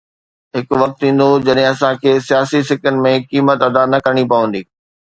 [0.55, 4.67] هڪ وقت ايندو جڏهن اسان کي سياسي سڪن ۾ قيمت ادا نه ڪرڻي پوندي.